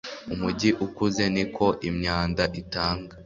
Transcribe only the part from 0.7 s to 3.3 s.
ukuze, niko imyanda itanga